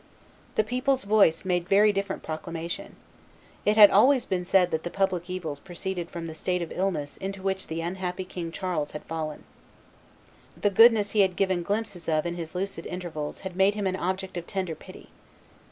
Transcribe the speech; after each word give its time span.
The 0.55 0.63
people's 0.63 1.03
voice 1.03 1.45
made 1.45 1.69
very 1.69 1.93
different 1.93 2.23
proclamation. 2.23 2.95
It 3.67 3.77
had 3.77 3.91
always 3.91 4.25
been 4.25 4.43
said 4.45 4.71
that 4.71 4.81
the 4.81 4.89
public 4.89 5.29
evils 5.29 5.59
proceeded 5.59 6.09
from 6.09 6.25
the 6.25 6.33
state 6.33 6.63
of 6.63 6.71
illness 6.71 7.17
into 7.17 7.43
which 7.43 7.67
the 7.67 7.81
unhappy 7.81 8.25
King 8.25 8.51
Charles 8.51 8.93
had 8.93 9.05
fallen. 9.05 9.43
The 10.59 10.71
goodness 10.71 11.11
he 11.11 11.19
had 11.19 11.35
given 11.35 11.61
glimpses 11.61 12.09
of 12.09 12.25
in 12.25 12.33
his 12.33 12.55
lucid 12.55 12.87
intervals 12.87 13.41
had 13.41 13.55
made 13.55 13.75
him 13.75 13.85
an 13.85 13.95
object 13.95 14.37
of 14.37 14.47
tender 14.47 14.73
pity. 14.73 15.09